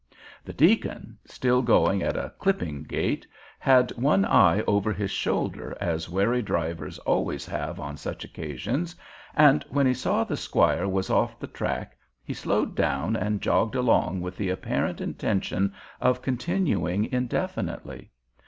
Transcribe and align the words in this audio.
The 0.43 0.51
deacon, 0.51 1.19
still 1.25 1.61
going 1.61 2.01
at 2.01 2.17
a 2.17 2.33
clipping 2.39 2.81
gait, 2.85 3.27
had 3.59 3.91
one 3.91 4.25
eye 4.25 4.61
over 4.65 4.91
his 4.91 5.11
shoulder 5.11 5.77
as 5.79 6.09
wary 6.09 6.41
drivers 6.41 6.97
always 6.97 7.45
have 7.45 7.79
on 7.79 7.97
such 7.97 8.25
occasions, 8.25 8.95
and 9.35 9.63
when 9.69 9.85
he 9.85 9.93
saw 9.93 10.23
the 10.23 10.35
squire 10.37 10.87
was 10.87 11.11
off 11.11 11.37
the 11.39 11.45
track 11.45 11.95
he 12.23 12.33
slowed 12.33 12.75
down 12.75 13.15
and 13.15 13.41
jogged 13.41 13.75
along 13.75 14.21
with 14.21 14.37
the 14.37 14.49
apparent 14.49 15.01
intention 15.01 15.71
of 16.01 16.23
continuing 16.23 17.05
indefinitely. 17.05 18.09